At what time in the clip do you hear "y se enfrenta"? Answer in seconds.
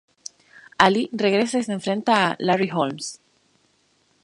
1.59-2.25